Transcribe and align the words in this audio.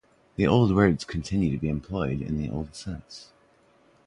The 0.35 0.47
old 0.47 0.73
words 0.73 1.03
continue 1.05 1.51
to 1.51 1.59
be 1.61 1.69
employed 1.69 2.23
in 2.23 2.39
the 2.41 2.49
old 2.49 2.73
sense. 2.75 3.29